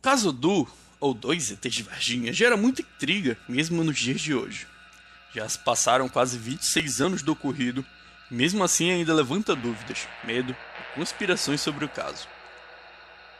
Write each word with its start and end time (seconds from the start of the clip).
caso 0.00 0.32
do, 0.32 0.66
ou 0.98 1.14
dois 1.14 1.50
ETs 1.50 1.74
de 1.74 1.82
Varginha, 1.82 2.32
gera 2.32 2.56
muita 2.56 2.82
intriga, 2.82 3.36
mesmo 3.48 3.84
nos 3.84 3.98
dias 3.98 4.20
de 4.20 4.34
hoje. 4.34 4.66
Já 5.34 5.48
se 5.48 5.58
passaram 5.58 6.08
quase 6.08 6.38
26 6.38 7.00
anos 7.00 7.22
do 7.22 7.32
ocorrido, 7.32 7.84
mesmo 8.30 8.64
assim 8.64 8.90
ainda 8.90 9.14
levanta 9.14 9.54
dúvidas, 9.54 10.08
medo 10.24 10.52
e 10.54 10.94
conspirações 10.94 11.60
sobre 11.60 11.84
o 11.84 11.88
caso. 11.88 12.28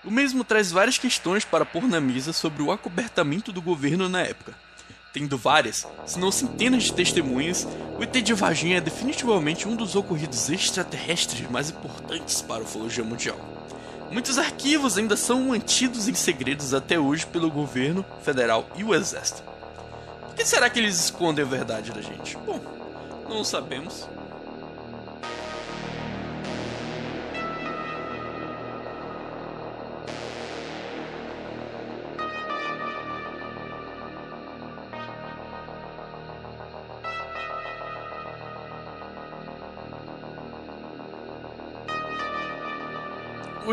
O 0.04 0.10
mesmo 0.10 0.44
traz 0.44 0.70
várias 0.70 0.98
questões 0.98 1.44
para 1.44 1.66
pôr 1.66 1.86
na 1.86 2.00
mesa 2.00 2.32
sobre 2.32 2.62
o 2.62 2.72
acobertamento 2.72 3.52
do 3.52 3.60
governo 3.60 4.08
na 4.08 4.22
época. 4.22 4.54
Tendo 5.12 5.36
várias, 5.36 5.86
se 6.06 6.18
não 6.18 6.30
centenas 6.30 6.84
de 6.84 6.92
testemunhas, 6.92 7.66
o 7.98 8.02
ET 8.02 8.12
de 8.12 8.32
Varginha 8.32 8.78
é 8.78 8.80
definitivamente 8.80 9.66
um 9.66 9.74
dos 9.74 9.96
ocorridos 9.96 10.48
extraterrestres 10.48 11.50
mais 11.50 11.70
importantes 11.70 12.40
para 12.40 12.60
a 12.60 12.64
ufologia 12.64 13.02
mundial. 13.02 13.38
Muitos 14.10 14.38
arquivos 14.38 14.98
ainda 14.98 15.16
são 15.16 15.40
mantidos 15.44 16.08
em 16.08 16.14
segredos 16.14 16.74
até 16.74 16.98
hoje 16.98 17.24
pelo 17.26 17.50
governo 17.50 18.04
federal 18.22 18.66
e 18.74 18.82
o 18.82 18.94
exército. 18.94 19.42
Por 20.26 20.34
que 20.34 20.44
será 20.44 20.68
que 20.68 20.80
eles 20.80 20.98
escondem 20.98 21.44
a 21.44 21.48
verdade 21.48 21.92
da 21.92 22.02
gente? 22.02 22.36
Bom, 22.38 22.60
não 23.28 23.44
sabemos. 23.44 24.08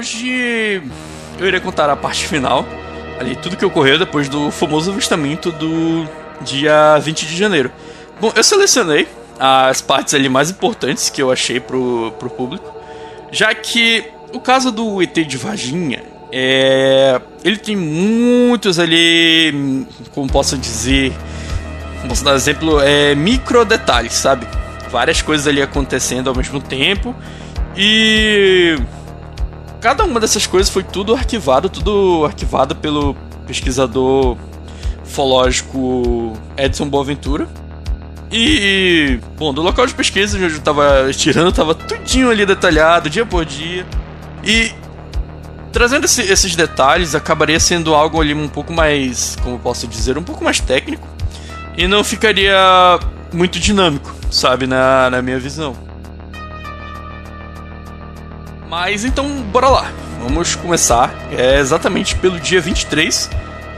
Hoje 0.07 0.81
eu 1.37 1.47
irei 1.49 1.59
contar 1.59 1.89
a 1.89 1.95
parte 1.95 2.25
final, 2.27 2.65
ali 3.19 3.35
tudo 3.35 3.57
que 3.57 3.65
ocorreu 3.65 3.99
depois 3.99 4.29
do 4.29 4.49
famoso 4.49 4.89
avistamento 4.89 5.51
do 5.51 6.07
dia 6.39 6.97
20 6.97 7.25
de 7.25 7.35
janeiro. 7.35 7.69
Bom, 8.17 8.31
eu 8.33 8.41
selecionei 8.41 9.05
as 9.37 9.81
partes 9.81 10.13
ali 10.13 10.29
mais 10.29 10.49
importantes 10.49 11.09
que 11.09 11.21
eu 11.21 11.29
achei 11.29 11.59
pro, 11.59 12.13
pro 12.17 12.29
público, 12.29 12.73
já 13.33 13.53
que 13.53 14.05
o 14.31 14.39
caso 14.39 14.71
do 14.71 15.01
ET 15.01 15.13
de 15.13 15.35
Varginha 15.35 16.01
é, 16.31 17.19
ele 17.43 17.57
tem 17.57 17.75
muitos 17.75 18.79
ali, 18.79 19.85
como 20.13 20.31
posso 20.31 20.57
dizer, 20.57 21.11
posso 22.07 22.23
dar 22.23 22.33
exemplo, 22.33 22.79
é 22.79 23.13
micro 23.13 23.65
detalhes, 23.65 24.13
sabe? 24.13 24.47
Várias 24.89 25.21
coisas 25.21 25.47
ali 25.47 25.61
acontecendo 25.61 26.29
ao 26.29 26.35
mesmo 26.35 26.61
tempo 26.61 27.13
e 27.75 28.77
cada 29.79 30.03
uma 30.03 30.19
dessas 30.19 30.45
coisas 30.47 30.71
foi 30.71 30.83
tudo 30.83 31.13
arquivado, 31.15 31.69
tudo 31.69 32.25
arquivado 32.25 32.75
pelo 32.75 33.15
pesquisador 33.45 34.37
ufológico 35.03 36.33
Edson 36.57 36.89
Boaventura. 36.89 37.47
E, 38.31 39.19
bom, 39.37 39.53
do 39.53 39.61
local 39.61 39.85
de 39.87 39.93
pesquisa 39.93 40.37
onde 40.37 40.55
eu 40.55 40.61
tava 40.61 41.09
tirando, 41.13 41.51
tava 41.51 41.73
tudinho 41.73 42.29
ali 42.29 42.45
detalhado, 42.45 43.09
dia 43.09 43.25
por 43.25 43.45
dia. 43.45 43.85
E 44.43 44.71
trazendo 45.71 46.05
esse, 46.05 46.21
esses 46.21 46.55
detalhes, 46.55 47.15
acabaria 47.15 47.59
sendo 47.59 47.95
algo 47.95 48.19
ali 48.19 48.33
um 48.33 48.49
pouco 48.49 48.73
mais, 48.73 49.37
como 49.43 49.57
posso 49.57 49.87
dizer, 49.87 50.17
um 50.17 50.23
pouco 50.23 50.43
mais 50.43 50.59
técnico. 50.59 51.07
E 51.77 51.87
não 51.87 52.03
ficaria 52.03 52.99
muito 53.31 53.59
dinâmico, 53.59 54.13
sabe, 54.29 54.67
na, 54.67 55.09
na 55.09 55.21
minha 55.21 55.39
visão. 55.39 55.86
Mas 58.67 59.05
então, 59.05 59.41
bora 59.43 59.69
lá. 59.69 59.91
Vamos 60.21 60.55
começar 60.55 61.13
é 61.31 61.57
exatamente 61.59 62.15
pelo 62.15 62.39
dia 62.39 62.59
23, 62.59 63.29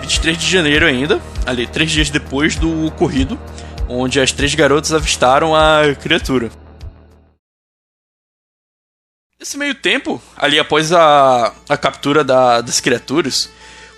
23 0.02 0.38
de 0.38 0.50
janeiro 0.50 0.86
ainda, 0.86 1.22
ali, 1.46 1.68
três 1.68 1.92
dias 1.92 2.10
depois 2.10 2.56
do 2.56 2.88
ocorrido, 2.88 3.40
onde 3.88 4.20
as 4.20 4.32
três 4.32 4.56
garotas 4.56 4.92
avistaram 4.92 5.56
a 5.56 5.94
criatura. 5.94 6.50
Nesse 9.40 9.58
meio 9.58 9.76
tempo, 9.76 10.22
ali 10.36 10.60
após 10.60 10.92
a, 10.92 11.54
a 11.70 11.78
captura 11.78 12.24
da, 12.24 12.60
das 12.60 12.80
criaturas, 12.80 13.50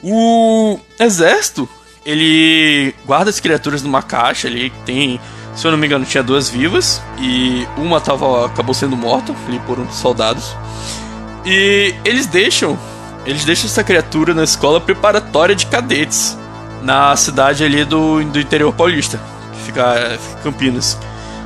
o 0.03 0.77
exército 0.99 1.69
ele 2.05 2.93
guarda 3.05 3.29
as 3.29 3.39
criaturas 3.39 3.81
numa 3.81 4.03
caixa 4.03 4.47
ali, 4.47 4.71
tem, 4.85 5.19
se 5.55 5.65
eu 5.65 5.71
não 5.71 5.77
me 5.77 5.85
engano, 5.85 6.05
tinha 6.05 6.23
duas 6.23 6.49
vivas 6.49 7.01
e 7.19 7.67
uma 7.77 7.99
tava, 7.99 8.45
acabou 8.45 8.73
sendo 8.73 8.95
morta 8.95 9.33
ali 9.47 9.59
por 9.59 9.77
dos 9.77 9.95
soldados. 9.95 10.55
E 11.45 11.95
eles 12.05 12.25
deixam, 12.25 12.77
eles 13.25 13.43
deixam 13.43 13.65
essa 13.65 13.83
criatura 13.83 14.33
na 14.33 14.43
escola 14.43 14.79
preparatória 14.79 15.55
de 15.55 15.65
cadetes, 15.65 16.37
na 16.81 17.15
cidade 17.15 17.63
ali 17.63 17.83
do, 17.83 18.23
do 18.23 18.39
interior 18.39 18.73
paulista, 18.73 19.19
que 19.53 19.61
fica, 19.61 20.17
fica 20.19 20.41
Campinas. 20.43 20.97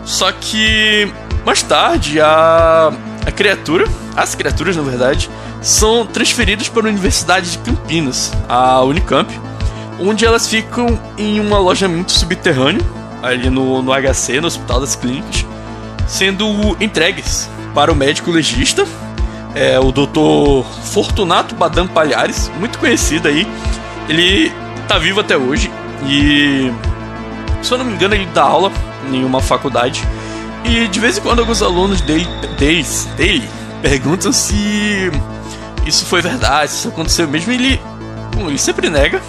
Só 0.03 0.31
que 0.31 1.11
mais 1.45 1.61
tarde 1.61 2.19
a, 2.21 2.91
a 3.25 3.31
criatura, 3.31 3.85
as 4.15 4.35
criaturas 4.35 4.75
na 4.75 4.83
verdade, 4.83 5.29
são 5.61 6.05
transferidas 6.05 6.69
para 6.69 6.83
a 6.85 6.89
Universidade 6.89 7.51
de 7.51 7.57
Campinas, 7.59 8.31
a 8.47 8.81
Unicamp, 8.83 9.33
onde 9.99 10.25
elas 10.25 10.47
ficam 10.47 10.99
em 11.17 11.39
um 11.39 11.55
alojamento 11.55 12.11
subterrâneo, 12.11 12.85
ali 13.25 13.50
no, 13.50 13.81
no 13.81 13.91
HC, 13.91 14.40
no 14.40 14.47
Hospital 14.47 14.80
das 14.80 14.96
Clínicas, 14.96 15.46
sendo 16.08 16.78
entregues 16.80 17.50
para 17.74 17.91
o 17.91 17.96
médico 17.96 18.31
legista 18.31 18.86
é 19.56 19.80
o 19.80 19.91
Dr. 19.91 20.68
Fortunato 20.84 21.56
Badam 21.56 21.88
Palhares, 21.88 22.52
muito 22.59 22.78
conhecido 22.78 23.30
aí. 23.30 23.47
Ele 24.09 24.52
tá 24.88 25.00
vivo 25.00 25.22
até 25.22 25.38
hoje 25.38 25.72
e, 26.06 26.72
se 27.63 27.72
eu 27.72 27.78
não 27.78 27.86
me 27.86 27.94
engano, 27.94 28.13
ele 28.13 28.28
dá 28.28 28.44
aula 28.44 28.72
em 29.12 29.24
uma 29.24 29.42
faculdade. 29.42 30.06
E 30.66 30.88
de 30.90 31.00
vez 31.00 31.18
em 31.18 31.22
quando 31.22 31.40
alguns 31.40 31.62
alunos 31.62 32.02
dele, 32.02 32.28
deles, 32.57 33.07
dele 33.16 33.50
perguntam 33.81 34.31
se 34.34 35.09
isso 35.86 36.06
foi 36.06 36.22
verdade, 36.22 36.72
se 36.72 36.80
isso 36.80 36.88
aconteceu 36.90 37.28
mesmo. 37.28 37.53
Ele, 37.53 37.80
bom, 38.36 38.50
ele 38.50 38.57
sempre 38.57 38.90
nega, 38.90 39.22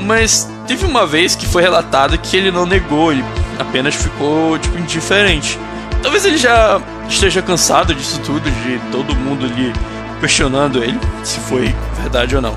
mas 0.00 0.48
teve 0.68 0.84
uma 0.84 1.06
vez 1.06 1.34
que 1.34 1.46
foi 1.46 1.62
relatado 1.62 2.16
que 2.18 2.36
ele 2.36 2.50
não 2.50 2.66
negou, 2.66 3.10
ele 3.10 3.24
apenas 3.58 3.94
ficou 3.94 4.58
tipo 4.58 4.78
indiferente. 4.78 5.58
Talvez 6.02 6.26
ele 6.26 6.36
já 6.36 6.80
esteja 7.08 7.40
cansado 7.40 7.94
disso 7.94 8.20
tudo, 8.20 8.48
de 8.50 8.78
todo 8.92 9.16
mundo 9.16 9.46
ali 9.46 9.72
questionando 10.20 10.84
ele, 10.84 11.00
se 11.24 11.40
foi 11.40 11.74
verdade 12.00 12.36
ou 12.36 12.42
não. 12.42 12.54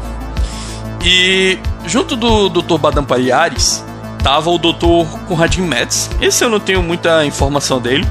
E 1.04 1.58
junto 1.86 2.16
do 2.18 2.50
Dr. 2.50 2.78
Badam 2.78 3.06
Palhares 3.06 3.84
tava 4.22 4.50
o 4.50 4.58
Dr. 4.58 5.08
Conradin 5.28 5.62
Metz. 5.62 6.10
Esse 6.20 6.44
eu 6.44 6.50
não 6.50 6.60
tenho 6.60 6.84
muita 6.84 7.26
informação 7.26 7.80
dele, 7.80 8.06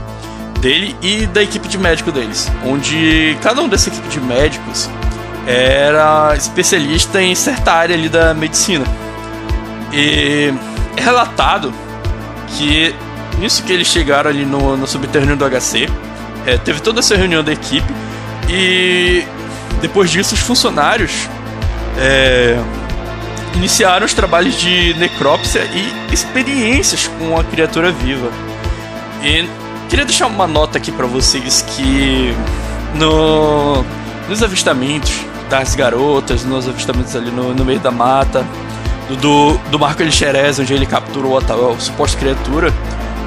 dele 0.61 0.97
e 1.03 1.27
da 1.27 1.43
equipe 1.43 1.69
de 1.69 1.77
médico 1.77 2.11
deles, 2.11 2.50
onde 2.65 3.37
cada 3.43 3.61
um 3.61 3.69
dessa 3.69 3.91
equipe 3.91 4.09
de 4.09 4.21
médicos 4.21 4.88
era 5.47 6.34
especialista 6.37 7.21
em 7.21 7.34
certa 7.34 7.72
área 7.72 7.94
ali 7.94 8.09
da 8.09 8.32
medicina. 8.32 8.84
E 9.92 10.52
é 10.96 11.02
relatado 11.02 11.72
que 12.56 12.94
nisso 13.38 13.62
que 13.64 13.72
eles 13.72 13.86
chegaram 13.86 14.30
ali 14.30 14.44
no, 14.44 14.76
no 14.76 14.86
subterrâneo 14.86 15.36
do 15.36 15.44
HC, 15.48 15.88
é, 16.46 16.56
teve 16.58 16.80
toda 16.80 17.00
essa 17.00 17.16
reunião 17.16 17.42
da 17.42 17.52
equipe 17.52 17.92
e 18.48 19.24
depois 19.80 20.10
disso 20.10 20.34
os 20.34 20.40
funcionários 20.40 21.28
é, 21.98 22.58
iniciaram 23.54 24.04
os 24.06 24.14
trabalhos 24.14 24.54
de 24.58 24.94
necrópsia 24.94 25.62
e 25.64 26.12
experiências 26.12 27.08
com 27.18 27.38
a 27.38 27.44
criatura 27.44 27.90
viva. 27.90 28.30
E 29.22 29.48
queria 29.88 30.04
deixar 30.04 30.26
uma 30.26 30.46
nota 30.46 30.78
aqui 30.78 30.92
para 30.92 31.06
vocês 31.06 31.62
que 31.62 32.34
no, 32.94 33.84
nos 34.28 34.42
avistamentos 34.42 35.12
das 35.48 35.74
garotas, 35.74 36.44
nos 36.44 36.68
avistamentos 36.68 37.14
ali 37.16 37.30
no, 37.30 37.54
no 37.54 37.64
meio 37.64 37.80
da 37.80 37.90
mata, 37.90 38.46
do, 39.16 39.58
do 39.70 39.78
Marco 39.78 40.02
Elixerez, 40.02 40.58
onde 40.58 40.72
ele 40.72 40.86
capturou 40.86 41.38
a, 41.38 41.40
a 41.40 41.80
suposta 41.80 42.18
criatura, 42.18 42.72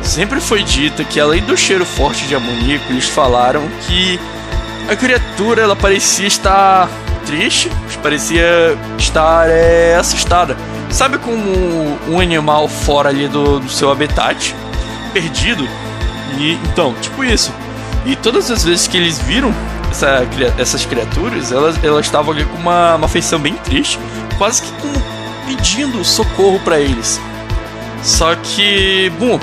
Sempre 0.04 0.42
foi 0.42 0.64
dito 0.64 1.04
que 1.06 1.20
além 1.20 1.42
do 1.42 1.56
cheiro 1.56 1.86
forte 1.86 2.28
de 2.28 2.36
amoníaco, 2.36 2.92
eles 2.92 3.08
falaram 3.08 3.64
que 3.88 4.20
a 4.90 4.96
criatura 4.96 5.62
ela 5.62 5.76
parecia 5.76 6.28
estar 6.28 6.90
triste, 7.26 7.72
parecia 8.02 8.78
estar 8.98 9.48
é, 9.50 9.96
assustada. 9.96 10.58
Sabe 10.92 11.18
como 11.18 11.42
um 12.10 12.20
animal 12.20 12.68
fora 12.68 13.10
ali 13.10 13.30
do, 13.30 13.62
do 13.62 13.70
seu 13.70 13.90
habitat, 13.90 14.54
perdido? 15.14 15.68
E 16.38 16.60
então, 16.70 16.94
tipo 17.02 17.24
isso. 17.24 17.52
E 18.06 18.16
todas 18.18 18.52
as 18.52 18.66
vezes 18.66 18.88
que 18.88 18.98
eles 18.98 19.18
viram 19.20 19.56
essa, 19.90 20.28
essas 20.58 20.86
criaturas, 20.86 21.52
elas, 21.52 21.82
elas 21.82 22.06
estavam 22.06 22.34
ali 22.34 22.44
com 22.44 22.58
uma, 22.58 22.96
uma 22.96 23.08
feição 23.08 23.40
bem 23.40 23.56
triste, 23.56 23.98
quase 24.38 24.64
que 24.64 24.72
com, 24.74 24.92
pedindo 25.56 26.04
socorro 26.04 26.60
para 26.60 26.80
eles. 26.80 27.20
Só 28.02 28.36
que, 28.36 29.12
bom, 29.20 29.40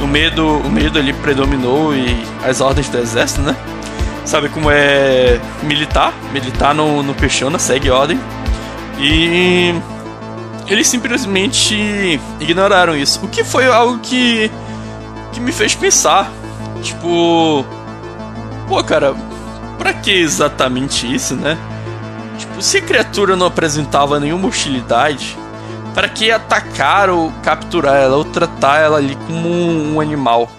o 0.00 0.06
medo, 0.06 0.58
o 0.58 0.70
medo 0.70 0.98
ali 0.98 1.12
predominou 1.12 1.94
e 1.94 2.24
as 2.44 2.60
ordens 2.60 2.88
do 2.88 2.98
exército, 2.98 3.40
né? 3.40 3.56
Sabe 4.24 4.48
como 4.48 4.70
é 4.70 5.40
militar? 5.62 6.12
Militar 6.32 6.74
não, 6.74 7.02
não 7.02 7.14
questiona, 7.14 7.58
segue 7.58 7.90
ordem. 7.90 8.18
E 8.98 9.74
eles 10.66 10.86
simplesmente 10.86 12.20
ignoraram 12.40 12.96
isso. 12.96 13.24
O 13.24 13.28
que 13.28 13.42
foi 13.42 13.66
algo 13.66 13.98
que 13.98 14.50
que 15.32 15.40
me 15.40 15.50
fez 15.50 15.74
pensar, 15.74 16.30
tipo, 16.80 17.64
pô, 18.68 18.84
cara, 18.84 19.16
pra 19.76 19.92
que 19.92 20.12
exatamente 20.12 21.12
isso, 21.12 21.34
né? 21.34 21.58
Tipo, 22.38 22.62
se 22.62 22.78
a 22.78 22.82
criatura 22.82 23.34
não 23.34 23.46
apresentava 23.46 24.20
nenhuma 24.20 24.46
hostilidade, 24.46 25.36
para 25.94 26.08
que 26.08 26.30
atacar 26.30 27.08
ou 27.08 27.32
capturar 27.42 27.96
ela 27.96 28.16
ou 28.16 28.24
tratar 28.24 28.80
ela 28.80 28.98
ali 28.98 29.14
como 29.26 29.48
um, 29.48 30.00
animal? 30.00 30.50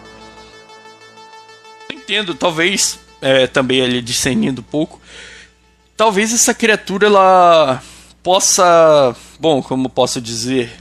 Eu 1.90 1.98
entendo, 1.98 2.34
talvez 2.34 2.98
é, 3.22 3.46
também 3.46 3.82
ali 3.82 4.02
discernindo 4.02 4.62
um 4.62 4.64
pouco, 4.64 5.00
talvez 5.98 6.34
essa 6.34 6.54
criatura 6.54 7.08
ela 7.08 7.84
possa, 8.24 9.14
bom, 9.40 9.62
como 9.62 9.90
posso 9.90 10.22
dizer, 10.22 10.72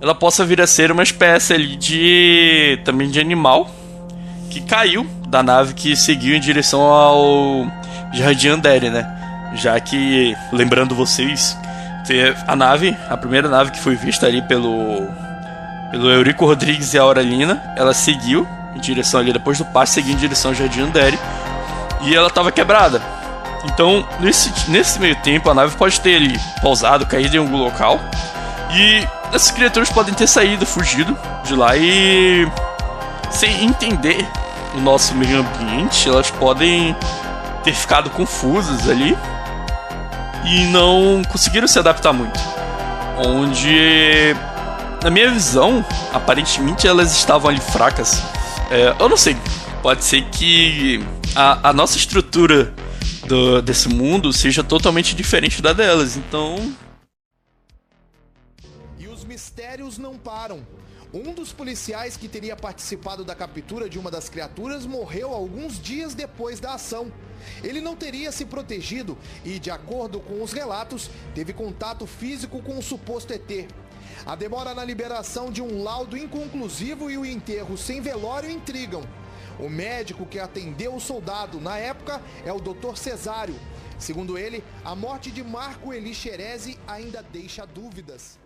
ela 0.00 0.14
possa 0.14 0.44
vir 0.44 0.60
a 0.60 0.66
ser 0.66 0.92
uma 0.92 1.02
espécie 1.02 1.54
ali 1.54 1.74
de 1.74 2.78
também 2.84 3.10
de 3.10 3.18
animal 3.18 3.68
que 4.50 4.60
caiu 4.60 5.04
da 5.28 5.42
nave 5.42 5.74
que 5.74 5.96
seguiu 5.96 6.36
em 6.36 6.40
direção 6.40 6.82
ao 6.82 7.66
Jardim 8.12 8.48
Andere, 8.48 8.90
né? 8.90 9.14
Já 9.54 9.78
que, 9.80 10.36
lembrando 10.52 10.94
vocês, 10.94 11.56
a 12.46 12.56
nave, 12.56 12.96
a 13.08 13.16
primeira 13.16 13.48
nave 13.48 13.70
que 13.70 13.80
foi 13.80 13.94
vista 13.94 14.26
ali 14.26 14.40
pelo 14.42 15.06
pelo 15.90 16.10
Eurico 16.10 16.44
Rodrigues 16.44 16.92
e 16.92 16.98
a 16.98 17.02
Aurelina, 17.02 17.62
ela 17.76 17.94
seguiu 17.94 18.46
em 18.74 18.80
direção 18.80 19.20
ali 19.20 19.32
depois 19.32 19.58
do 19.58 19.64
passe, 19.64 19.94
seguiu 19.94 20.12
em 20.12 20.16
direção 20.16 20.50
ao 20.50 20.54
Jardim 20.54 20.82
Andere 20.82 21.18
e 22.02 22.14
ela 22.14 22.28
estava 22.28 22.52
quebrada. 22.52 23.00
Então, 23.64 24.06
nesse, 24.20 24.70
nesse 24.70 25.00
meio 25.00 25.16
tempo, 25.16 25.50
a 25.50 25.54
nave 25.54 25.76
pode 25.76 26.00
ter 26.00 26.16
ali 26.16 26.38
pousado, 26.60 27.06
caído 27.06 27.36
em 27.36 27.38
algum 27.38 27.56
local 27.56 28.00
e 28.70 29.06
essas 29.32 29.50
criaturas 29.50 29.90
podem 29.90 30.14
ter 30.14 30.26
saído, 30.26 30.64
fugido 30.64 31.16
de 31.44 31.54
lá 31.54 31.76
e 31.76 32.46
sem 33.30 33.64
entender 33.64 34.26
o 34.74 34.80
nosso 34.80 35.14
meio 35.14 35.40
ambiente, 35.40 36.08
elas 36.08 36.30
podem 36.30 36.94
ter 37.64 37.74
ficado 37.74 38.10
confusas 38.10 38.88
ali 38.88 39.16
e 40.48 40.64
não 40.68 41.22
conseguiram 41.30 41.68
se 41.68 41.78
adaptar 41.78 42.12
muito. 42.12 42.38
Onde, 43.18 44.34
na 45.02 45.10
minha 45.10 45.30
visão, 45.30 45.84
aparentemente 46.12 46.86
elas 46.86 47.12
estavam 47.12 47.50
ali 47.50 47.60
fracas. 47.60 48.22
É, 48.70 48.94
eu 48.98 49.08
não 49.08 49.16
sei, 49.16 49.36
pode 49.82 50.04
ser 50.04 50.22
que 50.30 51.04
a, 51.34 51.70
a 51.70 51.72
nossa 51.72 51.96
estrutura 51.98 52.72
do, 53.26 53.60
desse 53.60 53.88
mundo 53.88 54.32
seja 54.32 54.64
totalmente 54.64 55.14
diferente 55.14 55.60
da 55.60 55.72
delas, 55.72 56.16
então. 56.16 56.74
E 58.98 59.06
os 59.06 59.24
mistérios 59.24 59.98
não 59.98 60.16
param. 60.16 60.60
Um 61.12 61.32
dos 61.32 61.54
policiais 61.54 62.18
que 62.18 62.28
teria 62.28 62.54
participado 62.54 63.24
da 63.24 63.34
captura 63.34 63.88
de 63.88 63.98
uma 63.98 64.10
das 64.10 64.28
criaturas 64.28 64.84
morreu 64.84 65.32
alguns 65.32 65.80
dias 65.80 66.12
depois 66.14 66.60
da 66.60 66.74
ação. 66.74 67.10
Ele 67.64 67.80
não 67.80 67.96
teria 67.96 68.30
se 68.30 68.44
protegido 68.44 69.16
e, 69.42 69.58
de 69.58 69.70
acordo 69.70 70.20
com 70.20 70.42
os 70.42 70.52
relatos, 70.52 71.08
teve 71.34 71.54
contato 71.54 72.06
físico 72.06 72.62
com 72.62 72.76
o 72.76 72.82
suposto 72.82 73.32
ET. 73.32 73.68
A 74.26 74.36
demora 74.36 74.74
na 74.74 74.84
liberação 74.84 75.50
de 75.50 75.62
um 75.62 75.82
laudo 75.82 76.14
inconclusivo 76.14 77.10
e 77.10 77.16
o 77.16 77.24
enterro 77.24 77.78
sem 77.78 78.02
velório 78.02 78.50
intrigam. 78.50 79.02
O 79.58 79.70
médico 79.70 80.26
que 80.26 80.38
atendeu 80.38 80.94
o 80.94 81.00
soldado 81.00 81.58
na 81.58 81.78
época 81.78 82.20
é 82.44 82.52
o 82.52 82.60
Dr. 82.60 82.96
Cesário. 82.96 83.58
Segundo 83.98 84.36
ele, 84.36 84.62
a 84.84 84.94
morte 84.94 85.30
de 85.30 85.42
Marco 85.42 85.90
Eli 85.90 86.14
Xerezi 86.14 86.78
ainda 86.86 87.22
deixa 87.22 87.64
dúvidas. 87.64 88.38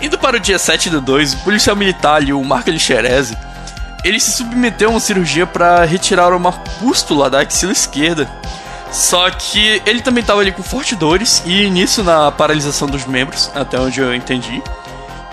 Indo 0.00 0.18
para 0.18 0.36
o 0.36 0.40
dia 0.40 0.58
7 0.58 0.88
do 0.88 1.00
2, 1.00 1.34
o 1.34 1.38
policial 1.38 1.76
militar 1.76 2.16
ali, 2.16 2.32
o 2.32 2.42
Marco 2.42 2.70
Elixerese, 2.70 3.36
ele 4.02 4.18
se 4.18 4.32
submeteu 4.32 4.88
a 4.88 4.92
uma 4.92 5.00
cirurgia 5.00 5.46
para 5.46 5.84
retirar 5.84 6.32
uma 6.32 6.52
pústula 6.52 7.28
da 7.28 7.40
axila 7.40 7.72
esquerda. 7.72 8.28
Só 8.90 9.30
que 9.30 9.82
ele 9.86 10.00
também 10.00 10.22
estava 10.22 10.40
ali 10.40 10.52
com 10.52 10.62
fortes 10.62 10.96
dores 10.96 11.42
e 11.44 11.62
início 11.62 12.02
na 12.02 12.30
paralisação 12.32 12.88
dos 12.88 13.04
membros, 13.04 13.50
até 13.54 13.78
onde 13.78 14.00
eu 14.00 14.14
entendi. 14.14 14.62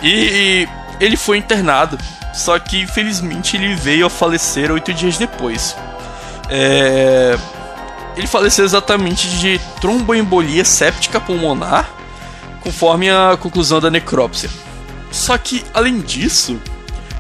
E 0.04 0.68
ele 1.00 1.18
foi 1.18 1.38
internado, 1.38 1.98
só 2.34 2.60
que 2.60 2.82
infelizmente 2.82 3.56
ele 3.56 3.74
veio 3.74 4.06
a 4.06 4.10
falecer 4.10 4.72
oito 4.72 4.94
dias 4.94 5.18
depois. 5.18 5.76
É... 6.50 7.38
Ele 8.16 8.28
faleceu 8.28 8.66
exatamente 8.66 9.28
de 9.40 9.60
tromboembolia 9.80 10.66
séptica 10.66 11.20
pulmonar 11.20 11.97
conforme 12.62 13.10
a 13.10 13.38
conclusão 13.40 13.80
da 13.80 13.90
necrópsia. 13.90 14.50
Só 15.12 15.38
que, 15.38 15.64
além 15.74 16.00
disso, 16.00 16.60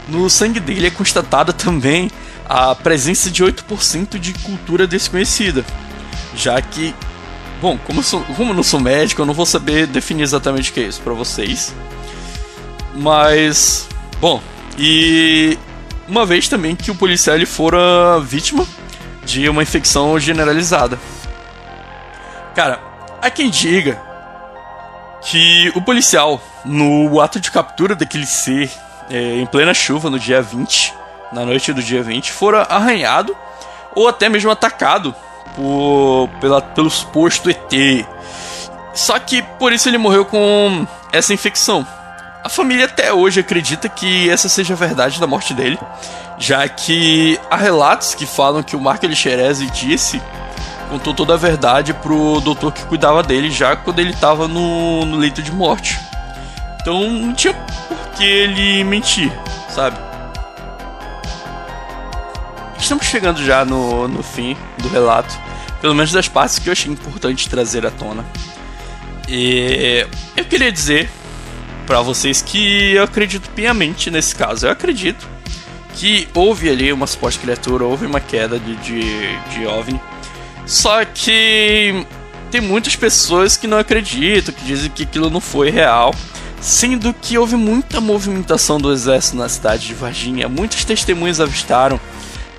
no 0.07 0.29
sangue 0.29 0.59
dele 0.59 0.87
é 0.87 0.91
constatada 0.91 1.53
também 1.53 2.09
a 2.47 2.73
presença 2.75 3.29
de 3.29 3.43
8% 3.43 4.17
de 4.17 4.33
cultura 4.33 4.87
desconhecida, 4.87 5.65
já 6.35 6.61
que, 6.61 6.95
bom, 7.61 7.77
como 7.77 8.01
sou, 8.01 8.21
como 8.23 8.51
eu 8.51 8.55
não 8.55 8.63
sou 8.63 8.79
médico, 8.79 9.21
eu 9.21 9.25
não 9.25 9.33
vou 9.33 9.45
saber 9.45 9.87
definir 9.87 10.23
exatamente 10.23 10.71
o 10.71 10.73
que 10.73 10.79
é 10.79 10.83
isso 10.83 11.01
para 11.01 11.13
vocês. 11.13 11.73
Mas, 12.95 13.87
bom, 14.19 14.41
e 14.77 15.57
uma 16.07 16.25
vez 16.25 16.47
também 16.47 16.75
que 16.75 16.89
o 16.89 16.95
policial 16.95 17.35
ele 17.35 17.45
fora 17.45 18.19
vítima 18.21 18.65
de 19.25 19.49
uma 19.49 19.61
infecção 19.61 20.17
generalizada. 20.17 20.97
Cara, 22.55 22.79
há 23.21 23.29
quem 23.29 23.49
diga 23.49 24.06
que 25.29 25.71
o 25.75 25.81
policial, 25.81 26.41
no 26.63 27.19
ato 27.19 27.37
de 27.39 27.51
captura 27.51 27.95
daquele 27.95 28.25
ser 28.25 28.71
é, 29.09 29.35
em 29.35 29.45
plena 29.45 29.73
chuva 29.73 30.09
no 30.09 30.17
dia 30.17 30.41
20, 30.41 30.93
na 31.33 31.45
noite 31.45 31.73
do 31.73 31.83
dia 31.83 32.01
20, 32.01 32.31
fora 32.31 32.61
arranhado 32.63 33.35
ou 33.93 34.07
até 34.07 34.29
mesmo 34.29 34.49
atacado 34.49 35.13
por, 35.53 36.29
pela, 36.39 36.61
pelo 36.61 36.89
suposto 36.89 37.49
ET. 37.49 38.05
Só 38.93 39.19
que 39.19 39.41
por 39.41 39.73
isso 39.73 39.89
ele 39.89 39.97
morreu 39.97 40.23
com 40.23 40.87
essa 41.11 41.33
infecção. 41.33 41.85
A 42.41 42.47
família 42.47 42.85
até 42.85 43.11
hoje 43.11 43.41
acredita 43.41 43.89
que 43.89 44.29
essa 44.29 44.47
seja 44.47 44.75
a 44.75 44.77
verdade 44.77 45.19
da 45.19 45.27
morte 45.27 45.53
dele, 45.53 45.77
já 46.37 46.65
que 46.69 47.37
há 47.51 47.57
relatos 47.57 48.15
que 48.15 48.25
falam 48.25 48.63
que 48.63 48.77
o 48.77 48.79
Mark 48.79 49.03
Elixerese 49.03 49.69
disse 49.71 50.21
contou 50.89 51.13
toda 51.13 51.33
a 51.33 51.37
verdade 51.37 51.93
pro 51.93 52.39
doutor 52.41 52.71
que 52.71 52.85
cuidava 52.85 53.21
dele 53.21 53.51
já 53.51 53.75
quando 53.75 53.99
ele 53.99 54.13
tava 54.13 54.47
no, 54.47 55.05
no 55.05 55.17
leito 55.17 55.41
de 55.41 55.51
morte. 55.51 55.99
Então 56.81 57.11
não 57.11 57.33
tinha 57.33 57.53
por 57.53 57.97
que 58.11 58.23
ele 58.23 58.83
mentir, 58.83 59.31
sabe? 59.69 59.97
Estamos 62.79 63.05
chegando 63.05 63.43
já 63.43 63.65
no, 63.65 64.07
no 64.07 64.23
fim 64.23 64.55
do 64.77 64.87
relato, 64.87 65.37
pelo 65.81 65.93
menos 65.93 66.11
das 66.11 66.27
partes 66.27 66.59
que 66.59 66.69
eu 66.69 66.71
achei 66.71 66.91
importante 66.91 67.49
trazer 67.49 67.85
à 67.85 67.91
tona. 67.91 68.23
E 69.27 70.07
eu 70.37 70.45
queria 70.45 70.71
dizer 70.71 71.09
para 71.85 72.01
vocês 72.01 72.41
que 72.41 72.93
eu 72.93 73.03
acredito 73.03 73.49
piamente 73.49 74.09
nesse 74.09 74.33
caso. 74.33 74.67
Eu 74.67 74.71
acredito 74.71 75.27
que 75.95 76.29
houve 76.33 76.69
ali 76.69 76.93
uma 76.93 77.07
suposta 77.07 77.41
criatura, 77.41 77.83
houve 77.83 78.05
uma 78.05 78.19
queda 78.19 78.57
de, 78.59 78.75
de, 78.77 79.01
de 79.49 79.65
OVNI 79.65 79.99
só 80.67 81.05
que 81.05 82.05
tem 82.51 82.59
muitas 82.59 82.95
pessoas 82.95 83.55
que 83.55 83.67
não 83.67 83.79
acreditam, 83.79 84.53
que 84.53 84.65
dizem 84.65 84.91
que 84.91 85.03
aquilo 85.03 85.29
não 85.29 85.39
foi 85.39 85.69
real. 85.69 86.13
Sendo 86.59 87.13
que 87.13 87.37
houve 87.37 87.55
muita 87.55 88.01
movimentação 88.01 88.79
do 88.79 88.91
exército 88.91 89.37
na 89.37 89.47
cidade 89.47 89.87
de 89.87 89.93
Varginha. 89.93 90.49
Muitas 90.49 90.83
testemunhas 90.83 91.39
avistaram 91.39 91.99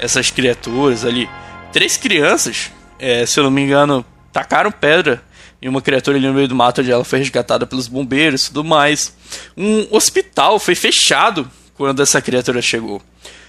essas 0.01 0.31
criaturas 0.31 1.05
ali. 1.05 1.29
Três 1.73 1.97
crianças, 1.97 2.71
é, 2.99 3.27
se 3.27 3.39
eu 3.39 3.45
não 3.45 3.51
me 3.51 3.61
engano, 3.61 4.05
tacaram 4.33 4.71
pedra 4.71 5.23
em 5.61 5.69
uma 5.69 5.83
criatura 5.83 6.17
ali 6.17 6.27
no 6.27 6.33
meio 6.33 6.49
do 6.49 6.55
mato 6.55 6.81
onde 6.81 6.91
ela 6.91 7.05
foi 7.05 7.19
resgatada 7.19 7.67
pelos 7.67 7.89
bombeiros 7.89 8.43
e 8.43 8.47
tudo 8.47 8.65
mais. 8.65 9.15
Um 9.57 9.87
hospital 9.91 10.59
foi 10.59 10.75
fechado 10.75 11.51
quando 11.75 12.01
essa 12.01 12.23
criatura 12.23 12.63
chegou. 12.63 13.03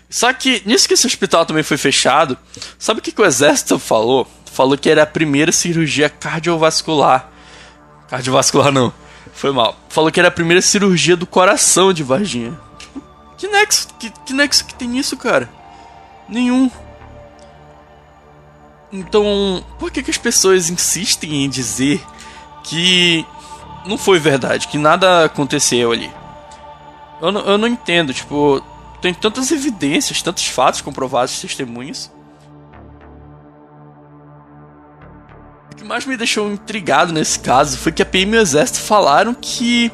Só 0.09 0.33
que 0.33 0.61
nisso 0.65 0.87
que 0.87 0.95
esse 0.95 1.05
hospital 1.05 1.45
também 1.45 1.63
foi 1.63 1.77
fechado, 1.77 2.37
sabe 2.77 2.99
o 2.99 3.03
que, 3.03 3.11
que 3.11 3.21
o 3.21 3.25
exército 3.25 3.77
falou? 3.77 4.27
falou 4.59 4.77
que 4.77 4.89
era 4.89 5.03
a 5.03 5.05
primeira 5.05 5.53
cirurgia 5.53 6.09
cardiovascular. 6.09 7.29
Cardiovascular 8.09 8.73
não, 8.73 8.91
foi 9.31 9.53
mal. 9.53 9.79
Falou 9.87 10.11
que 10.11 10.19
era 10.19 10.27
a 10.27 10.31
primeira 10.31 10.61
cirurgia 10.61 11.15
do 11.15 11.25
coração 11.25 11.93
de 11.93 12.03
Varginha. 12.03 12.59
Que 13.37 13.47
nexo 13.47 13.87
que, 13.97 14.09
que 14.25 14.33
nexo 14.33 14.65
que 14.65 14.75
tem 14.75 14.89
nisso, 14.89 15.15
cara? 15.15 15.49
Nenhum. 16.27 16.69
Então, 18.91 19.63
por 19.79 19.91
que, 19.91 20.03
que 20.03 20.11
as 20.11 20.17
pessoas 20.17 20.69
insistem 20.69 21.45
em 21.45 21.49
dizer 21.49 22.03
que 22.63 23.25
não 23.85 23.97
foi 23.97 24.19
verdade, 24.19 24.67
que 24.67 24.77
nada 24.77 25.23
aconteceu 25.23 25.93
ali? 25.93 26.11
Eu 27.21 27.29
eu 27.29 27.57
não 27.57 27.67
entendo, 27.67 28.13
tipo, 28.13 28.61
tem 29.01 29.13
tantas 29.13 29.51
evidências, 29.51 30.21
tantos 30.21 30.47
fatos 30.47 30.81
comprovados, 30.81 31.39
testemunhas. 31.39 32.11
que 35.79 35.83
mais 35.85 36.05
me 36.05 36.17
deixou 36.17 36.51
intrigado 36.51 37.13
nesse 37.13 37.39
caso 37.39 37.77
foi 37.77 37.93
que 37.93 38.01
a 38.01 38.05
PM 38.05 38.35
e 38.35 38.39
o 38.39 38.41
Exército 38.41 38.81
falaram 38.81 39.33
que 39.33 39.89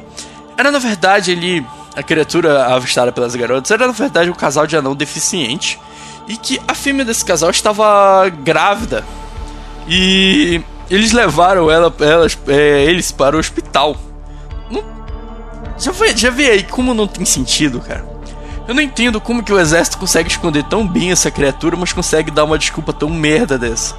era 0.58 0.72
na 0.72 0.80
verdade 0.80 1.30
ele 1.30 1.64
a 1.94 2.02
criatura 2.02 2.66
avistada 2.74 3.12
pelas 3.12 3.36
garotas 3.36 3.70
era 3.70 3.86
na 3.86 3.92
verdade 3.92 4.28
um 4.28 4.34
casal 4.34 4.66
de 4.66 4.76
anão 4.76 4.96
deficiente 4.96 5.78
e 6.26 6.36
que 6.36 6.60
a 6.66 6.74
fêmea 6.74 7.04
desse 7.04 7.24
casal 7.24 7.50
estava 7.50 8.28
grávida 8.28 9.04
e 9.86 10.60
eles 10.90 11.12
levaram 11.12 11.70
ela, 11.70 11.94
elas, 12.00 12.36
é, 12.48 12.84
eles 12.84 13.12
para 13.12 13.36
o 13.36 13.38
hospital. 13.38 13.96
Não, 14.68 14.82
já, 15.78 15.92
vê, 15.92 16.16
já 16.16 16.30
vê 16.30 16.50
aí 16.50 16.62
como 16.64 16.94
não 16.94 17.06
tem 17.06 17.24
sentido, 17.24 17.80
cara. 17.80 18.15
Eu 18.68 18.74
não 18.74 18.82
entendo 18.82 19.20
como 19.20 19.42
que 19.42 19.52
o 19.52 19.58
exército 19.58 19.98
consegue 19.98 20.28
esconder 20.28 20.64
tão 20.64 20.86
bem 20.86 21.12
essa 21.12 21.30
criatura, 21.30 21.76
mas 21.76 21.92
consegue 21.92 22.30
dar 22.30 22.44
uma 22.44 22.58
desculpa 22.58 22.92
tão 22.92 23.08
merda 23.08 23.56
dessa. 23.56 23.96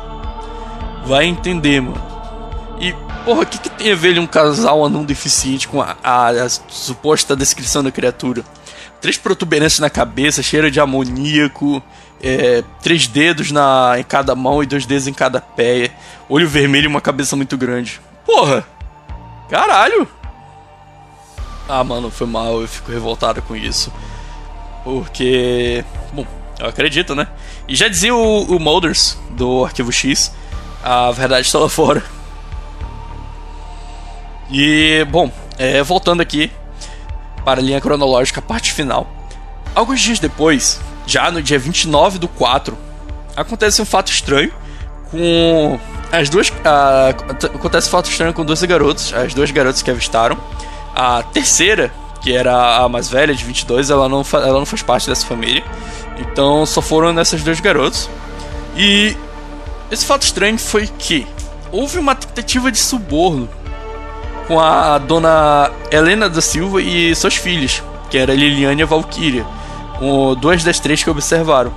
Vai 1.06 1.26
entender, 1.26 1.82
mano. 1.82 2.02
E, 2.80 2.94
porra, 3.24 3.44
o 3.44 3.46
que, 3.46 3.58
que 3.58 3.70
tem 3.70 3.92
a 3.92 3.96
ver 3.96 4.20
um 4.20 4.28
casal 4.28 4.86
anão 4.86 5.06
deficiente 5.06 5.68
com 5.68 5.82
a, 5.82 5.96
a, 6.04 6.30
a 6.30 6.50
suposta 6.50 7.36
descrição 7.36 7.82
da 7.82 7.92
criatura? 7.92 8.44
Três 9.00 9.18
protuberâncias 9.18 9.80
na 9.80 9.90
cabeça, 9.90 10.44
cheiro 10.44 10.70
de 10.70 10.80
amoníaco, 10.80 11.82
é, 12.22 12.64
três 12.82 13.08
dedos 13.08 13.52
na, 13.52 13.96
em 13.98 14.04
cada 14.04 14.36
mão 14.36 14.62
e 14.62 14.66
dois 14.66 14.86
dedos 14.86 15.08
em 15.08 15.14
cada 15.14 15.40
pé, 15.40 15.92
olho 16.28 16.48
vermelho 16.48 16.86
e 16.86 16.88
uma 16.88 17.02
cabeça 17.02 17.36
muito 17.36 17.58
grande. 17.58 18.02
Porra! 18.26 18.66
Caralho! 19.50 20.08
Ah, 21.70 21.84
mano, 21.84 22.10
foi 22.10 22.28
mal, 22.28 22.62
eu 22.62 22.68
fico 22.68 22.92
revoltado 22.92 23.42
com 23.42 23.56
isso. 23.56 23.92
Porque. 24.88 25.84
Bom, 26.14 26.26
eu 26.58 26.68
acredito, 26.68 27.14
né? 27.14 27.28
E 27.68 27.76
já 27.76 27.90
dizia 27.90 28.16
o, 28.16 28.44
o 28.44 28.58
Molders 28.58 29.18
do 29.32 29.66
Arquivo 29.66 29.92
X: 29.92 30.32
a 30.82 31.12
verdade 31.12 31.46
está 31.46 31.60
lá 31.60 31.68
fora. 31.68 32.02
E, 34.50 35.06
bom, 35.10 35.30
é, 35.58 35.84
voltando 35.84 36.22
aqui 36.22 36.50
para 37.44 37.60
a 37.60 37.64
linha 37.64 37.82
cronológica, 37.82 38.42
parte 38.42 38.72
final. 38.72 39.12
Alguns 39.76 40.00
dias 40.00 40.20
depois, 40.20 40.80
já 41.06 41.30
no 41.30 41.42
dia 41.42 41.60
29 41.60 42.18
do 42.18 42.30
4, 42.30 42.78
acontece 43.36 43.82
um 43.82 43.86
fato 43.86 44.10
estranho 44.10 44.54
com 45.12 45.78
as 46.14 46.30
duas. 46.30 46.50
Acontece 47.54 47.90
um 47.90 47.92
fato 47.92 48.10
estranho 48.10 48.34
com 48.34 48.46
duas 48.46 48.64
garotas, 48.64 49.14
as 49.14 49.34
duas 49.34 49.52
garotas 49.52 49.82
que 49.82 49.92
avistaram. 49.92 50.38
A 50.96 51.24
terceira, 51.24 51.92
que 52.22 52.36
era 52.36 52.78
a 52.78 52.90
mais 52.90 53.10
velha, 53.10 53.34
de 53.34 53.44
22, 53.44 53.90
ela 53.90 54.10
não, 54.10 54.24
ela 54.34 54.60
não 54.60 54.66
faz 54.66 54.82
parte 54.82 55.08
dessa 55.08 55.26
família. 55.26 55.64
Então 56.18 56.66
só 56.66 56.82
foram 56.82 57.14
nessas 57.14 57.44
duas 57.44 57.60
garotas. 57.60 58.10
E 58.76 59.16
esse 59.92 60.06
fato 60.06 60.24
estranho 60.24 60.58
foi 60.58 60.88
que 60.88 61.28
houve 61.72 61.98
uma 61.98 62.16
tentativa 62.16 62.72
de 62.72 62.78
suborno 62.78 63.50
com 64.48 64.60
a 64.60 64.98
dona 64.98 65.72
Helena 65.92 66.30
da 66.30 66.42
Silva 66.42 66.82
e 66.82 67.14
suas 67.16 67.36
filhas, 67.36 67.84
que 68.10 68.18
era 68.18 68.34
Liliane 68.34 68.82
e 68.82 68.86
Valkyria 68.86 69.46
duas 70.40 70.64
das 70.64 70.80
três 70.80 71.04
que 71.04 71.10
observaram. 71.10 71.74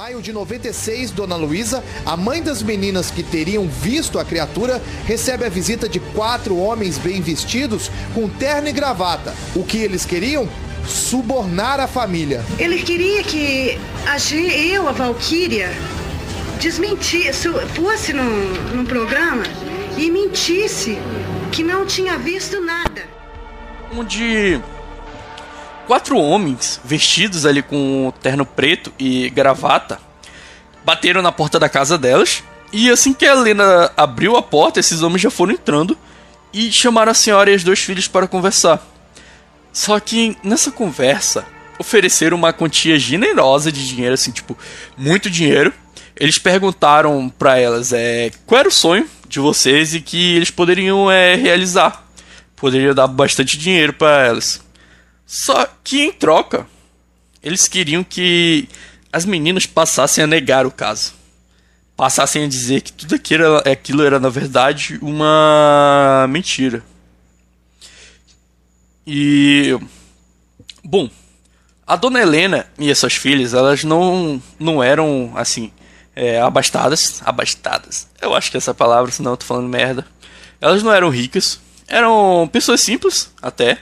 Em 0.00 0.02
maio 0.02 0.22
de 0.22 0.32
96, 0.32 1.10
Dona 1.10 1.36
Luísa, 1.36 1.84
a 2.06 2.16
mãe 2.16 2.42
das 2.42 2.62
meninas 2.62 3.10
que 3.10 3.22
teriam 3.22 3.68
visto 3.68 4.18
a 4.18 4.24
criatura, 4.24 4.82
recebe 5.04 5.44
a 5.44 5.50
visita 5.50 5.86
de 5.86 6.00
quatro 6.00 6.56
homens 6.56 6.96
bem 6.96 7.20
vestidos 7.20 7.90
com 8.14 8.26
terno 8.26 8.68
e 8.68 8.72
gravata. 8.72 9.34
O 9.54 9.62
que 9.62 9.76
eles 9.76 10.06
queriam? 10.06 10.48
Subornar 10.86 11.80
a 11.80 11.86
família. 11.86 12.42
Ele 12.58 12.82
queria 12.82 13.22
que 13.22 13.78
a 14.06 14.16
G, 14.16 14.38
eu, 14.72 14.88
a 14.88 14.92
Valkyria, 14.92 15.68
desmentisse, 16.58 17.50
fosse 17.74 18.14
num, 18.14 18.54
num 18.74 18.86
programa 18.86 19.42
e 19.98 20.10
mentisse 20.10 20.96
que 21.52 21.62
não 21.62 21.84
tinha 21.84 22.16
visto 22.16 22.58
nada. 22.58 23.02
Onde 23.94 24.62
quatro 25.90 26.16
homens 26.16 26.80
vestidos 26.84 27.44
ali 27.44 27.62
com 27.62 28.12
terno 28.22 28.46
preto 28.46 28.92
e 28.96 29.28
gravata 29.30 30.00
bateram 30.84 31.20
na 31.20 31.32
porta 31.32 31.58
da 31.58 31.68
casa 31.68 31.98
delas. 31.98 32.44
E 32.72 32.88
assim 32.88 33.12
que 33.12 33.26
a 33.26 33.32
Helena 33.32 33.90
abriu 33.96 34.36
a 34.36 34.42
porta, 34.42 34.78
esses 34.78 35.02
homens 35.02 35.20
já 35.20 35.32
foram 35.32 35.52
entrando 35.52 35.98
e 36.52 36.70
chamaram 36.70 37.10
a 37.10 37.14
senhora 37.14 37.50
e 37.50 37.56
os 37.56 37.64
dois 37.64 37.80
filhos 37.80 38.06
para 38.06 38.28
conversar. 38.28 38.80
Só 39.72 39.98
que 39.98 40.36
nessa 40.44 40.70
conversa 40.70 41.44
ofereceram 41.76 42.36
uma 42.36 42.52
quantia 42.52 42.96
generosa 42.96 43.72
de 43.72 43.84
dinheiro, 43.88 44.14
assim, 44.14 44.30
tipo, 44.30 44.56
muito 44.96 45.28
dinheiro. 45.28 45.74
Eles 46.14 46.38
perguntaram 46.38 47.28
para 47.36 47.58
elas 47.58 47.92
é, 47.92 48.30
qual 48.46 48.60
era 48.60 48.68
o 48.68 48.72
sonho 48.72 49.08
de 49.28 49.40
vocês 49.40 49.92
e 49.92 50.00
que 50.00 50.36
eles 50.36 50.52
poderiam 50.52 51.10
é, 51.10 51.34
realizar. 51.34 52.06
Poderiam 52.54 52.94
dar 52.94 53.08
bastante 53.08 53.58
dinheiro 53.58 53.92
para 53.92 54.24
elas. 54.24 54.69
Só 55.30 55.64
que 55.84 56.02
em 56.02 56.10
troca, 56.10 56.66
eles 57.40 57.68
queriam 57.68 58.02
que 58.02 58.68
as 59.12 59.24
meninas 59.24 59.64
passassem 59.64 60.24
a 60.24 60.26
negar 60.26 60.66
o 60.66 60.72
caso. 60.72 61.12
Passassem 61.96 62.42
a 62.42 62.48
dizer 62.48 62.80
que 62.80 62.92
tudo 62.92 63.14
aquilo 63.14 63.44
era, 63.44 63.72
aquilo 63.72 64.02
era 64.02 64.18
na 64.18 64.28
verdade 64.28 64.98
uma 65.00 66.26
mentira. 66.28 66.82
E. 69.06 69.78
Bom, 70.82 71.08
a 71.86 71.94
dona 71.94 72.20
Helena 72.20 72.66
e 72.76 72.90
as 72.90 72.98
suas 72.98 73.14
filhas, 73.14 73.54
elas 73.54 73.84
não, 73.84 74.42
não 74.58 74.82
eram 74.82 75.32
assim. 75.36 75.70
É, 76.16 76.40
abastadas. 76.40 77.22
Abastadas. 77.24 78.08
Eu 78.20 78.34
acho 78.34 78.50
que 78.50 78.56
essa 78.56 78.74
palavra, 78.74 79.12
senão 79.12 79.30
eu 79.30 79.36
tô 79.36 79.46
falando 79.46 79.68
merda. 79.68 80.04
Elas 80.60 80.82
não 80.82 80.92
eram 80.92 81.08
ricas. 81.08 81.60
Eram 81.86 82.50
pessoas 82.52 82.80
simples, 82.80 83.32
até 83.40 83.78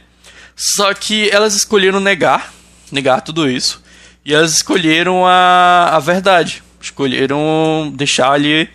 só 0.61 0.93
que 0.93 1.31
elas 1.31 1.55
escolheram 1.55 2.01
negar, 2.01 2.53
negar 2.91 3.21
tudo 3.21 3.49
isso. 3.49 3.81
E 4.25 4.35
elas 4.35 4.53
escolheram 4.53 5.25
a, 5.25 5.91
a 5.93 6.01
verdade. 6.01 6.65
Escolheram 6.81 7.93
deixar 7.95 8.33
ali 8.33 8.69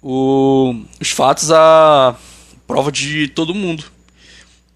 o, 0.00 0.80
os 1.00 1.10
fatos 1.10 1.50
à 1.50 2.14
prova 2.68 2.92
de 2.92 3.26
todo 3.26 3.52
mundo. 3.52 3.82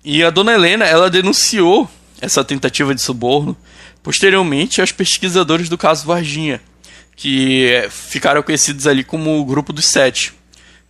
E 0.05 0.25
a 0.25 0.31
dona 0.31 0.53
Helena, 0.53 0.85
ela 0.85 1.09
denunciou 1.09 1.89
essa 2.21 2.43
tentativa 2.43 2.93
de 2.93 3.01
suborno 3.01 3.57
posteriormente 4.03 4.81
aos 4.81 4.91
pesquisadores 4.91 5.69
do 5.69 5.79
caso 5.79 6.05
Varginha, 6.05 6.61
que 7.15 7.87
ficaram 7.89 8.43
conhecidos 8.43 8.89
ali 8.89 9.05
como 9.05 9.39
o 9.39 9.45
Grupo 9.45 9.73
dos 9.73 9.87
Sete, 9.87 10.33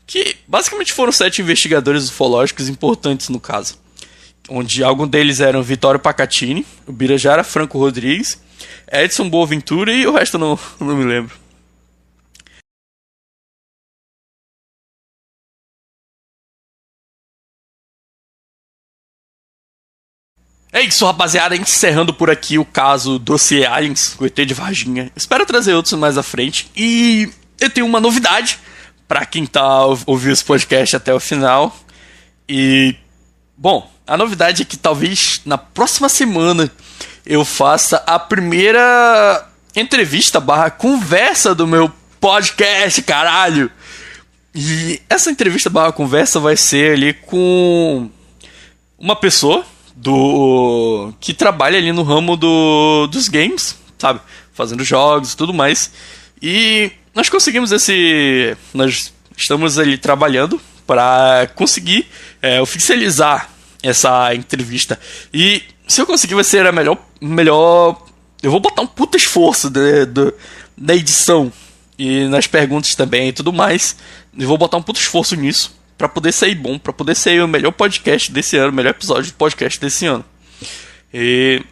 que 0.06 0.34
basicamente 0.48 0.94
foram 0.94 1.12
sete 1.12 1.42
investigadores 1.42 2.08
ufológicos 2.08 2.70
importantes 2.70 3.28
no 3.28 3.38
caso 3.38 3.81
onde 4.48 4.82
alguns 4.82 5.08
deles 5.08 5.40
eram 5.40 5.62
Vitório 5.62 6.00
Pacatini, 6.00 6.66
o 6.86 6.92
Birajara 6.92 7.44
Franco 7.44 7.78
Rodrigues, 7.78 8.40
Edson 8.90 9.28
Boaventura 9.28 9.92
e 9.92 10.06
o 10.06 10.12
resto 10.12 10.38
não, 10.38 10.58
não 10.80 10.96
me 10.96 11.04
lembro. 11.04 11.42
É 20.74 20.80
isso, 20.80 21.04
rapaziada. 21.04 21.54
Encerrando 21.54 22.14
por 22.14 22.30
aqui 22.30 22.58
o 22.58 22.64
caso 22.64 23.18
Dossier 23.18 23.70
Aliens, 23.70 24.16
o 24.18 24.24
ET 24.24 24.34
de 24.34 24.54
Varginha. 24.54 25.12
Espero 25.14 25.44
trazer 25.44 25.74
outros 25.74 25.92
mais 25.98 26.16
à 26.16 26.22
frente. 26.22 26.70
E 26.74 27.30
eu 27.60 27.68
tenho 27.68 27.86
uma 27.86 28.00
novidade 28.00 28.58
para 29.06 29.26
quem 29.26 29.44
tá 29.44 29.84
ouvindo 30.06 30.32
esse 30.32 30.42
podcast 30.42 30.96
até 30.96 31.12
o 31.12 31.20
final. 31.20 31.76
E, 32.48 32.96
bom, 33.54 33.90
a 34.12 34.16
novidade 34.18 34.60
é 34.60 34.64
que 34.66 34.76
talvez 34.76 35.40
na 35.46 35.56
próxima 35.56 36.06
semana 36.06 36.70
eu 37.24 37.46
faça 37.46 37.96
a 38.06 38.18
primeira 38.18 39.48
entrevista 39.74 40.38
barra 40.38 40.70
conversa 40.70 41.54
do 41.54 41.66
meu 41.66 41.90
podcast, 42.20 43.00
caralho. 43.00 43.70
E 44.54 45.00
essa 45.08 45.30
entrevista 45.30 45.70
barra 45.70 45.92
conversa 45.92 46.38
vai 46.38 46.58
ser 46.58 46.92
ali 46.92 47.14
com 47.14 48.10
uma 48.98 49.16
pessoa 49.16 49.64
do 49.96 51.14
que 51.18 51.32
trabalha 51.32 51.78
ali 51.78 51.90
no 51.90 52.02
ramo 52.02 52.36
do, 52.36 53.06
dos 53.06 53.28
games, 53.28 53.78
sabe? 53.96 54.20
Fazendo 54.52 54.84
jogos 54.84 55.32
e 55.32 55.36
tudo 55.38 55.54
mais. 55.54 55.90
E 56.42 56.92
nós 57.14 57.30
conseguimos 57.30 57.72
esse. 57.72 58.54
Nós 58.74 59.10
estamos 59.34 59.78
ali 59.78 59.96
trabalhando 59.96 60.60
para 60.86 61.48
conseguir 61.54 62.06
é, 62.42 62.60
oficializar 62.60 63.48
essa 63.82 64.34
entrevista. 64.34 64.98
E 65.32 65.62
se 65.86 66.00
eu 66.00 66.06
conseguir, 66.06 66.34
vai 66.34 66.44
ser 66.44 66.66
a 66.66 66.72
melhor. 66.72 66.96
melhor 67.20 68.06
eu 68.42 68.50
vou 68.50 68.60
botar 68.60 68.82
um 68.82 68.86
puta 68.86 69.16
esforço 69.16 69.70
de, 69.70 70.06
de, 70.06 70.32
na 70.76 70.94
edição 70.94 71.52
e 71.98 72.24
nas 72.26 72.46
perguntas 72.46 72.94
também 72.94 73.28
e 73.28 73.32
tudo 73.32 73.52
mais. 73.52 73.96
Eu 74.36 74.48
vou 74.48 74.58
botar 74.58 74.76
um 74.76 74.82
puta 74.82 74.98
esforço 74.98 75.36
nisso 75.36 75.74
para 75.96 76.08
poder 76.08 76.32
sair 76.32 76.54
bom, 76.54 76.78
para 76.78 76.92
poder 76.92 77.14
sair 77.14 77.40
o 77.40 77.48
melhor 77.48 77.72
podcast 77.72 78.32
desse 78.32 78.56
ano, 78.56 78.70
o 78.70 78.74
melhor 78.74 78.90
episódio 78.90 79.24
de 79.24 79.32
podcast 79.32 79.78
desse 79.78 80.06
ano. 80.06 80.24
E 81.12 81.62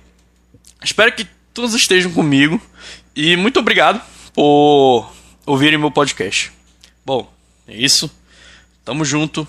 espero 0.84 1.12
que 1.12 1.26
todos 1.52 1.74
estejam 1.74 2.12
comigo 2.12 2.60
e 3.16 3.36
muito 3.36 3.58
obrigado 3.58 4.00
por 4.32 5.10
ouvirem 5.46 5.78
meu 5.78 5.90
podcast. 5.90 6.52
Bom, 7.04 7.32
é 7.66 7.76
isso. 7.76 8.10
Tamo 8.84 9.04
junto 9.04 9.46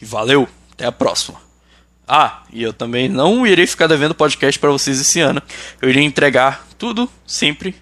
e 0.00 0.04
valeu. 0.04 0.48
Até 0.72 0.86
a 0.86 0.92
próxima. 0.92 1.43
Ah, 2.06 2.42
e 2.52 2.62
eu 2.62 2.72
também 2.72 3.08
não 3.08 3.46
irei 3.46 3.66
ficar 3.66 3.86
devendo 3.86 4.14
podcast 4.14 4.58
para 4.58 4.70
vocês 4.70 5.00
esse 5.00 5.20
ano. 5.20 5.42
Eu 5.80 5.88
irei 5.88 6.02
entregar 6.02 6.66
tudo 6.78 7.10
sempre. 7.26 7.74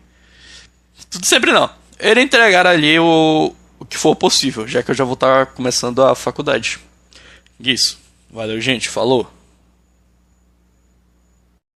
Tudo 1.11 1.27
sempre 1.27 1.53
não. 1.53 1.69
Eu 1.99 2.11
irei 2.11 2.23
entregar 2.23 2.67
ali 2.67 2.99
o, 2.99 3.55
o 3.79 3.85
que 3.85 3.99
for 3.99 4.15
possível, 4.15 4.67
já 4.67 4.83
que 4.83 4.91
eu 4.91 4.95
já 4.95 5.05
vou 5.05 5.15
estar 5.15 5.47
começando 5.47 6.03
a 6.03 6.15
faculdade. 6.15 6.79
Isso. 7.59 7.99
Valeu, 8.31 8.61
gente. 8.61 8.89
Falou. 8.89 9.31